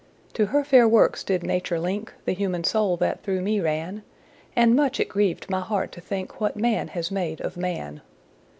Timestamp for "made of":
7.11-7.55